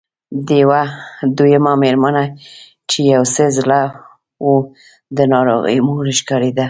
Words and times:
دويمه 1.37 1.73
مېرمنه 1.83 2.23
چې 2.89 2.99
يو 3.13 3.23
څه 3.33 3.43
زړه 3.57 3.81
وه 4.45 4.59
د 5.17 5.19
ناروغې 5.33 5.77
مور 5.87 6.05
ښکارېده. 6.19 6.59